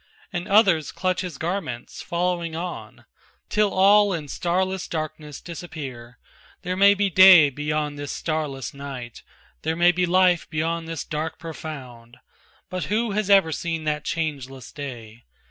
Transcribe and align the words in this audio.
And 0.33 0.47
others 0.47 0.91
clutch 0.91 1.21
his 1.21 1.37
garments, 1.37 2.01
following 2.01 2.55
on. 2.55 3.05
Till 3.49 3.71
all 3.71 4.13
in 4.13 4.29
starless 4.29 4.87
darkness 4.87 5.39
disappear, 5.41 6.17
There 6.63 6.75
may 6.75 6.95
be 6.95 7.11
day 7.11 7.51
beyond 7.51 7.99
this 7.99 8.11
starless 8.11 8.73
night, 8.73 9.21
There 9.61 9.75
may 9.75 9.91
be 9.91 10.07
life 10.07 10.49
beyond 10.49 10.87
this 10.87 11.03
dark 11.05 11.37
profound 11.37 12.17
But 12.67 12.85
who 12.85 13.11
has 13.11 13.29
ever 13.29 13.51
seen 13.51 13.83
that 13.83 14.03
changeless 14.03 14.71
day? 14.71 15.25